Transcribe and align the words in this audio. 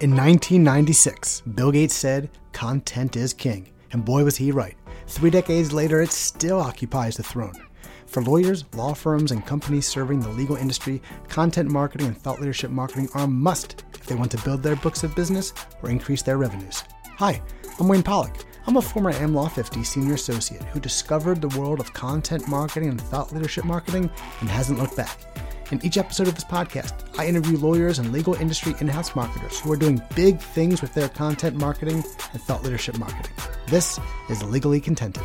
In 0.00 0.10
1996, 0.10 1.42
Bill 1.42 1.70
Gates 1.70 1.94
said, 1.94 2.28
content 2.50 3.16
is 3.16 3.32
king. 3.32 3.70
And 3.92 4.04
boy, 4.04 4.24
was 4.24 4.36
he 4.36 4.50
right. 4.50 4.76
Three 5.06 5.30
decades 5.30 5.72
later, 5.72 6.02
it 6.02 6.10
still 6.10 6.58
occupies 6.58 7.16
the 7.16 7.22
throne. 7.22 7.54
For 8.06 8.20
lawyers, 8.20 8.64
law 8.74 8.92
firms, 8.92 9.30
and 9.30 9.46
companies 9.46 9.86
serving 9.86 10.18
the 10.18 10.30
legal 10.30 10.56
industry, 10.56 11.00
content 11.28 11.70
marketing 11.70 12.08
and 12.08 12.18
thought 12.18 12.40
leadership 12.40 12.72
marketing 12.72 13.08
are 13.14 13.22
a 13.22 13.28
must 13.28 13.84
if 13.94 14.04
they 14.06 14.16
want 14.16 14.32
to 14.32 14.42
build 14.42 14.64
their 14.64 14.74
books 14.74 15.04
of 15.04 15.14
business 15.14 15.54
or 15.80 15.90
increase 15.90 16.22
their 16.22 16.38
revenues. 16.38 16.82
Hi, 17.18 17.40
I'm 17.78 17.86
Wayne 17.86 18.02
Pollock. 18.02 18.44
I'm 18.66 18.78
a 18.78 18.82
former 18.82 19.12
AmLaw 19.12 19.52
50 19.52 19.84
senior 19.84 20.14
associate 20.14 20.64
who 20.64 20.80
discovered 20.80 21.40
the 21.40 21.56
world 21.56 21.78
of 21.78 21.92
content 21.92 22.48
marketing 22.48 22.88
and 22.88 23.00
thought 23.00 23.32
leadership 23.32 23.64
marketing 23.64 24.10
and 24.40 24.48
hasn't 24.48 24.80
looked 24.80 24.96
back. 24.96 25.20
In 25.70 25.84
each 25.84 25.96
episode 25.96 26.28
of 26.28 26.34
this 26.34 26.44
podcast, 26.44 26.92
I 27.18 27.26
interview 27.26 27.56
lawyers 27.56 27.98
and 27.98 28.12
legal 28.12 28.34
industry 28.34 28.74
in 28.80 28.88
house 28.88 29.16
marketers 29.16 29.58
who 29.60 29.72
are 29.72 29.76
doing 29.76 30.02
big 30.14 30.38
things 30.38 30.82
with 30.82 30.92
their 30.92 31.08
content 31.08 31.56
marketing 31.56 32.04
and 32.32 32.42
thought 32.42 32.62
leadership 32.62 32.98
marketing. 32.98 33.32
This 33.68 33.98
is 34.28 34.42
Legally 34.42 34.78
Contented. 34.78 35.22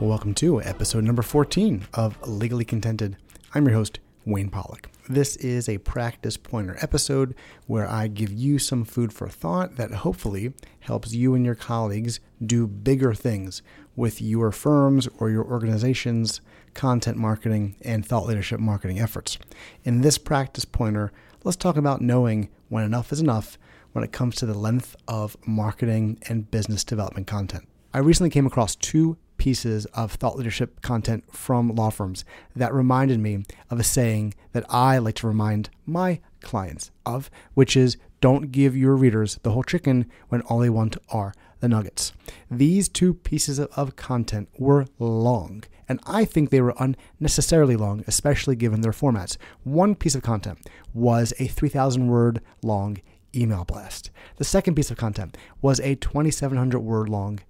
Welcome 0.00 0.34
to 0.34 0.60
episode 0.62 1.04
number 1.04 1.22
14 1.22 1.86
of 1.94 2.18
Legally 2.28 2.64
Contented. 2.64 3.16
I'm 3.54 3.66
your 3.66 3.74
host, 3.76 4.00
Wayne 4.26 4.50
Pollock. 4.50 4.88
This 5.10 5.36
is 5.36 5.70
a 5.70 5.78
practice 5.78 6.36
pointer 6.36 6.76
episode 6.82 7.34
where 7.66 7.88
I 7.88 8.08
give 8.08 8.30
you 8.30 8.58
some 8.58 8.84
food 8.84 9.10
for 9.10 9.26
thought 9.26 9.76
that 9.76 9.90
hopefully 9.90 10.52
helps 10.80 11.14
you 11.14 11.34
and 11.34 11.46
your 11.46 11.54
colleagues 11.54 12.20
do 12.44 12.66
bigger 12.66 13.14
things 13.14 13.62
with 13.96 14.20
your 14.20 14.52
firms 14.52 15.08
or 15.18 15.30
your 15.30 15.46
organization's 15.46 16.42
content 16.74 17.16
marketing 17.16 17.76
and 17.80 18.04
thought 18.04 18.26
leadership 18.26 18.60
marketing 18.60 19.00
efforts. 19.00 19.38
In 19.82 20.02
this 20.02 20.18
practice 20.18 20.66
pointer, 20.66 21.10
let's 21.42 21.56
talk 21.56 21.78
about 21.78 22.02
knowing 22.02 22.50
when 22.68 22.84
enough 22.84 23.10
is 23.10 23.20
enough 23.20 23.56
when 23.92 24.04
it 24.04 24.12
comes 24.12 24.36
to 24.36 24.44
the 24.44 24.58
length 24.58 24.94
of 25.08 25.38
marketing 25.46 26.18
and 26.28 26.50
business 26.50 26.84
development 26.84 27.26
content. 27.26 27.66
I 27.94 28.00
recently 28.00 28.28
came 28.28 28.46
across 28.46 28.76
two 28.76 29.16
pieces 29.38 29.86
of 29.86 30.12
thought 30.12 30.36
leadership 30.36 30.82
content 30.82 31.24
from 31.34 31.74
law 31.74 31.90
firms 31.90 32.24
that 32.54 32.74
reminded 32.74 33.20
me 33.20 33.44
of 33.70 33.80
a 33.80 33.84
saying 33.84 34.34
that 34.52 34.66
I 34.68 34.98
like 34.98 35.14
to 35.16 35.26
remind 35.26 35.70
my 35.86 36.20
clients 36.42 36.90
of, 37.06 37.30
which 37.54 37.76
is 37.76 37.96
don't 38.20 38.52
give 38.52 38.76
your 38.76 38.96
readers 38.96 39.38
the 39.42 39.52
whole 39.52 39.62
chicken 39.62 40.10
when 40.28 40.40
all 40.42 40.58
they 40.58 40.70
want 40.70 40.96
are 41.08 41.32
the 41.60 41.68
nuggets. 41.68 42.12
These 42.50 42.88
two 42.88 43.14
pieces 43.14 43.58
of 43.58 43.96
content 43.96 44.48
were 44.58 44.86
long, 44.98 45.64
and 45.88 46.00
I 46.06 46.24
think 46.24 46.50
they 46.50 46.60
were 46.60 46.74
unnecessarily 46.78 47.76
long, 47.76 48.04
especially 48.06 48.56
given 48.56 48.80
their 48.80 48.92
formats. 48.92 49.36
One 49.64 49.94
piece 49.94 50.14
of 50.14 50.22
content 50.22 50.58
was 50.92 51.32
a 51.38 51.46
3,000 51.46 52.08
word 52.08 52.40
long 52.62 52.98
email 53.34 53.64
blast. 53.64 54.10
The 54.36 54.44
second 54.44 54.74
piece 54.74 54.90
of 54.90 54.96
content 54.96 55.36
was 55.60 55.80
a 55.80 55.94
2,700 55.96 56.80
word 56.80 57.08
long 57.08 57.40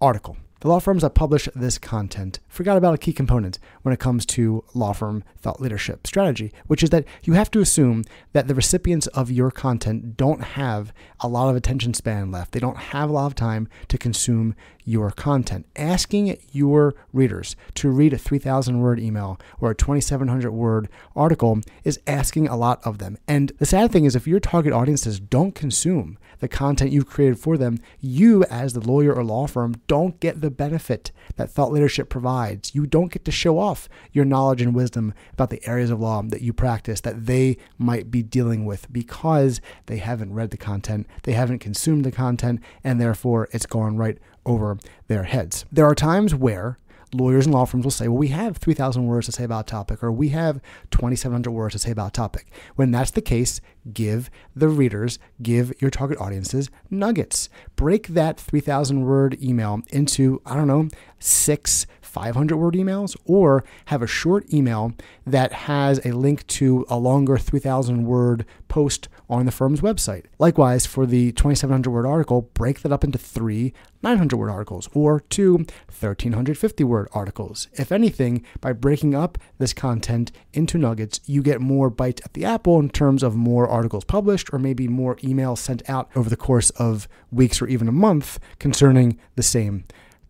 article. 0.00 0.36
The 0.60 0.66
law 0.66 0.80
firms 0.80 1.02
that 1.02 1.14
publish 1.14 1.48
this 1.54 1.78
content 1.78 2.40
forgot 2.48 2.76
about 2.76 2.94
a 2.94 2.98
key 2.98 3.12
component 3.12 3.60
when 3.82 3.92
it 3.92 4.00
comes 4.00 4.26
to 4.26 4.64
law 4.74 4.92
firm 4.92 5.22
thought 5.36 5.60
leadership 5.60 6.04
strategy, 6.04 6.52
which 6.66 6.82
is 6.82 6.90
that 6.90 7.04
you 7.22 7.34
have 7.34 7.48
to 7.52 7.60
assume 7.60 8.04
that 8.32 8.48
the 8.48 8.56
recipients 8.56 9.06
of 9.08 9.30
your 9.30 9.52
content 9.52 10.16
don't 10.16 10.42
have 10.42 10.92
a 11.20 11.28
lot 11.28 11.48
of 11.48 11.54
attention 11.54 11.94
span 11.94 12.32
left. 12.32 12.50
They 12.50 12.58
don't 12.58 12.76
have 12.76 13.08
a 13.08 13.12
lot 13.12 13.26
of 13.26 13.36
time 13.36 13.68
to 13.86 13.96
consume 13.96 14.56
your 14.84 15.10
content. 15.10 15.66
Asking 15.76 16.36
your 16.50 16.94
readers 17.12 17.54
to 17.74 17.90
read 17.90 18.12
a 18.12 18.18
3,000 18.18 18.80
word 18.80 18.98
email 18.98 19.38
or 19.60 19.70
a 19.70 19.76
2,700 19.76 20.50
word 20.50 20.88
article 21.14 21.60
is 21.84 22.00
asking 22.06 22.48
a 22.48 22.56
lot 22.56 22.80
of 22.84 22.98
them. 22.98 23.18
And 23.28 23.52
the 23.58 23.66
sad 23.66 23.92
thing 23.92 24.06
is, 24.06 24.16
if 24.16 24.26
your 24.26 24.40
target 24.40 24.72
audiences 24.72 25.20
don't 25.20 25.54
consume 25.54 26.18
the 26.38 26.48
content 26.48 26.92
you've 26.92 27.06
created 27.06 27.38
for 27.38 27.58
them, 27.58 27.78
you, 28.00 28.44
as 28.44 28.72
the 28.72 28.80
lawyer 28.80 29.12
or 29.12 29.24
law 29.24 29.46
firm, 29.46 29.74
don't 29.86 30.18
get 30.20 30.40
the 30.40 30.47
benefit 30.50 31.12
that 31.36 31.50
thought 31.50 31.72
leadership 31.72 32.08
provides. 32.08 32.74
You 32.74 32.86
don't 32.86 33.12
get 33.12 33.24
to 33.24 33.30
show 33.30 33.58
off 33.58 33.88
your 34.12 34.24
knowledge 34.24 34.62
and 34.62 34.74
wisdom 34.74 35.14
about 35.32 35.50
the 35.50 35.66
areas 35.66 35.90
of 35.90 36.00
law 36.00 36.22
that 36.22 36.42
you 36.42 36.52
practice 36.52 37.00
that 37.02 37.26
they 37.26 37.56
might 37.78 38.10
be 38.10 38.22
dealing 38.22 38.64
with 38.64 38.92
because 38.92 39.60
they 39.86 39.98
haven't 39.98 40.32
read 40.34 40.50
the 40.50 40.56
content, 40.56 41.06
they 41.22 41.32
haven't 41.32 41.58
consumed 41.58 42.04
the 42.04 42.12
content, 42.12 42.60
and 42.82 43.00
therefore 43.00 43.48
it's 43.52 43.66
gone 43.66 43.96
right 43.96 44.18
over 44.44 44.78
their 45.06 45.24
heads. 45.24 45.64
There 45.70 45.86
are 45.86 45.94
times 45.94 46.34
where 46.34 46.78
lawyers 47.12 47.46
and 47.46 47.54
law 47.54 47.64
firms 47.64 47.84
will 47.84 47.90
say, 47.90 48.08
well, 48.08 48.18
we 48.18 48.28
have 48.28 48.56
3,000 48.58 49.06
words 49.06 49.26
to 49.26 49.32
say 49.32 49.44
about 49.44 49.68
a 49.68 49.70
topic, 49.70 50.02
or 50.02 50.12
we 50.12 50.30
have 50.30 50.60
2,700 50.90 51.50
words 51.50 51.72
to 51.72 51.78
say 51.78 51.90
about 51.90 52.08
a 52.08 52.12
topic. 52.12 52.50
When 52.76 52.90
that's 52.90 53.10
the 53.10 53.20
case, 53.20 53.60
give 53.92 54.30
the 54.54 54.68
readers, 54.68 55.18
give 55.42 55.72
your 55.80 55.90
target 55.90 56.18
audiences 56.20 56.70
nuggets. 56.90 57.48
Break 57.76 58.08
that 58.08 58.38
3,000 58.38 59.04
word 59.04 59.42
email 59.42 59.80
into, 59.88 60.42
I 60.44 60.54
don't 60.54 60.66
know, 60.66 60.88
six 61.18 61.86
500 62.08 62.56
word 62.56 62.74
emails 62.74 63.16
or 63.24 63.64
have 63.86 64.02
a 64.02 64.06
short 64.06 64.52
email 64.52 64.92
that 65.26 65.52
has 65.52 66.04
a 66.04 66.12
link 66.12 66.46
to 66.48 66.84
a 66.88 66.96
longer 66.96 67.36
3,000 67.36 68.04
word 68.04 68.44
post 68.68 69.08
on 69.30 69.46
the 69.46 69.52
firm's 69.52 69.80
website. 69.80 70.24
Likewise, 70.38 70.86
for 70.86 71.06
the 71.06 71.32
2,700 71.32 71.90
word 71.90 72.06
article, 72.06 72.42
break 72.54 72.80
that 72.80 72.92
up 72.92 73.04
into 73.04 73.18
three 73.18 73.72
900 74.02 74.36
word 74.36 74.50
articles 74.50 74.88
or 74.94 75.20
two 75.20 75.56
1,350 75.56 76.84
word 76.84 77.08
articles. 77.12 77.68
If 77.72 77.90
anything, 77.90 78.44
by 78.60 78.72
breaking 78.72 79.14
up 79.14 79.38
this 79.58 79.72
content 79.72 80.32
into 80.52 80.78
nuggets, 80.78 81.20
you 81.26 81.42
get 81.42 81.60
more 81.60 81.90
bites 81.90 82.22
at 82.24 82.34
the 82.34 82.44
apple 82.44 82.78
in 82.78 82.90
terms 82.90 83.22
of 83.22 83.34
more 83.34 83.68
articles 83.68 84.04
published 84.04 84.52
or 84.52 84.58
maybe 84.58 84.88
more 84.88 85.16
emails 85.16 85.58
sent 85.58 85.88
out 85.90 86.08
over 86.14 86.30
the 86.30 86.36
course 86.36 86.70
of 86.70 87.08
weeks 87.30 87.60
or 87.60 87.66
even 87.66 87.88
a 87.88 87.92
month 87.92 88.38
concerning 88.58 89.18
the 89.34 89.42
same 89.42 89.84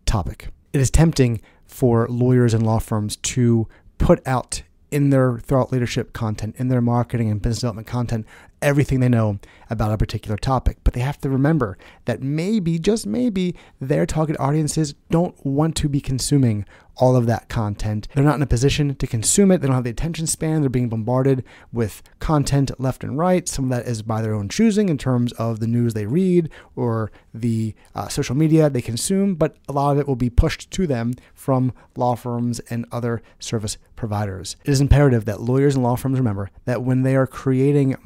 topic. 0.06 0.48
It 0.72 0.80
is 0.80 0.90
tempting 0.90 1.40
for 1.68 2.08
lawyers 2.08 2.54
and 2.54 2.66
law 2.66 2.78
firms 2.78 3.16
to 3.16 3.68
put 3.98 4.26
out 4.26 4.62
in 4.90 5.10
their 5.10 5.38
thought 5.38 5.70
leadership 5.70 6.12
content, 6.12 6.56
in 6.58 6.68
their 6.68 6.80
marketing 6.80 7.30
and 7.30 7.42
business 7.42 7.60
development 7.60 7.86
content, 7.86 8.26
everything 8.62 9.00
they 9.00 9.08
know 9.08 9.38
about 9.70 9.92
a 9.92 9.98
particular 9.98 10.36
topic. 10.36 10.78
But 10.84 10.94
they 10.94 11.00
have 11.00 11.18
to 11.18 11.30
remember 11.30 11.78
that 12.04 12.22
maybe, 12.22 12.78
just 12.78 13.06
maybe, 13.06 13.54
their 13.80 14.06
target 14.06 14.36
audiences 14.40 14.94
don't 15.10 15.34
want 15.44 15.76
to 15.76 15.88
be 15.88 16.00
consuming 16.00 16.64
all 16.98 17.16
of 17.16 17.26
that 17.26 17.48
content. 17.48 18.08
They're 18.14 18.24
not 18.24 18.36
in 18.36 18.42
a 18.42 18.46
position 18.46 18.94
to 18.96 19.06
consume 19.06 19.50
it. 19.50 19.60
They 19.60 19.66
don't 19.66 19.76
have 19.76 19.84
the 19.84 19.90
attention 19.90 20.26
span. 20.26 20.60
They're 20.60 20.68
being 20.68 20.88
bombarded 20.88 21.44
with 21.72 22.02
content 22.18 22.70
left 22.78 23.04
and 23.04 23.16
right. 23.16 23.48
Some 23.48 23.66
of 23.66 23.70
that 23.70 23.86
is 23.86 24.02
by 24.02 24.20
their 24.20 24.34
own 24.34 24.48
choosing 24.48 24.88
in 24.88 24.98
terms 24.98 25.32
of 25.34 25.60
the 25.60 25.66
news 25.66 25.94
they 25.94 26.06
read 26.06 26.50
or 26.74 27.12
the 27.32 27.74
uh, 27.94 28.08
social 28.08 28.34
media 28.34 28.68
they 28.68 28.82
consume, 28.82 29.36
but 29.36 29.56
a 29.68 29.72
lot 29.72 29.92
of 29.92 29.98
it 29.98 30.08
will 30.08 30.16
be 30.16 30.30
pushed 30.30 30.70
to 30.72 30.86
them 30.86 31.14
from 31.34 31.72
law 31.96 32.16
firms 32.16 32.58
and 32.68 32.84
other 32.90 33.22
service 33.38 33.78
providers. 33.94 34.56
It 34.64 34.70
is 34.70 34.80
imperative 34.80 35.24
that 35.26 35.40
lawyers 35.40 35.74
and 35.74 35.84
law 35.84 35.96
firms 35.96 36.18
remember 36.18 36.50
that 36.64 36.82
when 36.82 37.02
they 37.02 37.16
are 37.16 37.26
creating 37.26 37.96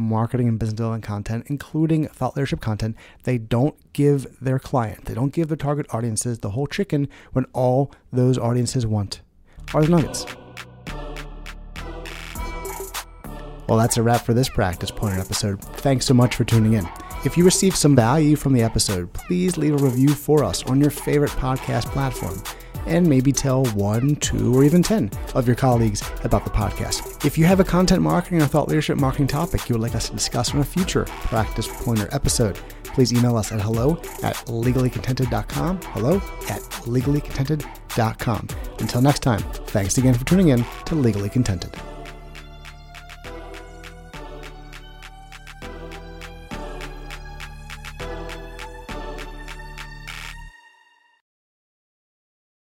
marketing 0.42 0.48
and 0.48 0.58
business 0.58 0.76
development 0.76 1.04
content, 1.04 1.46
including 1.48 2.08
thought 2.08 2.36
leadership 2.36 2.60
content, 2.60 2.96
they 3.24 3.38
don't 3.38 3.74
give 3.92 4.26
their 4.40 4.58
client, 4.58 5.04
they 5.04 5.14
don't 5.14 5.32
give 5.32 5.48
their 5.48 5.56
target 5.56 5.86
audiences 5.90 6.40
the 6.40 6.50
whole 6.50 6.66
chicken 6.66 7.08
when 7.32 7.44
all 7.52 7.90
those 8.12 8.38
audiences 8.38 8.86
want 8.86 9.20
are 9.74 9.82
the 9.82 9.88
nuggets. 9.88 10.26
Well, 13.68 13.78
that's 13.78 13.96
a 13.96 14.02
wrap 14.02 14.26
for 14.26 14.34
this 14.34 14.48
practice 14.48 14.90
pointer 14.90 15.20
episode. 15.20 15.62
Thanks 15.80 16.04
so 16.04 16.14
much 16.14 16.34
for 16.34 16.44
tuning 16.44 16.74
in. 16.74 16.86
If 17.24 17.36
you 17.36 17.44
received 17.44 17.76
some 17.76 17.94
value 17.94 18.34
from 18.36 18.52
the 18.52 18.62
episode, 18.62 19.12
please 19.12 19.56
leave 19.56 19.74
a 19.74 19.84
review 19.84 20.08
for 20.08 20.42
us 20.44 20.64
on 20.64 20.80
your 20.80 20.90
favorite 20.90 21.30
podcast 21.30 21.86
platform 21.92 22.42
and 22.86 23.06
maybe 23.06 23.32
tell 23.32 23.64
one, 23.66 24.16
two, 24.16 24.54
or 24.54 24.64
even 24.64 24.82
10 24.82 25.10
of 25.34 25.46
your 25.46 25.56
colleagues 25.56 26.02
about 26.24 26.44
the 26.44 26.50
podcast. 26.50 27.24
If 27.24 27.38
you 27.38 27.44
have 27.46 27.60
a 27.60 27.64
content 27.64 28.02
marketing 28.02 28.42
or 28.42 28.46
thought 28.46 28.68
leadership 28.68 28.98
marketing 28.98 29.28
topic 29.28 29.68
you 29.68 29.74
would 29.74 29.82
like 29.82 29.94
us 29.94 30.08
to 30.08 30.14
discuss 30.14 30.54
on 30.54 30.60
a 30.60 30.64
future 30.64 31.04
practice 31.04 31.68
pointer 31.68 32.08
episode, 32.12 32.58
please 32.84 33.12
email 33.12 33.36
us 33.36 33.52
at 33.52 33.60
hello 33.60 33.92
at 34.22 34.36
legallycontented.com. 34.46 35.80
Hello 35.82 36.16
at 36.48 36.60
legallycontented.com. 36.62 38.48
Until 38.78 39.00
next 39.02 39.20
time, 39.20 39.40
thanks 39.66 39.98
again 39.98 40.14
for 40.14 40.24
tuning 40.24 40.48
in 40.48 40.64
to 40.86 40.94
Legally 40.94 41.28
Contented. 41.28 41.74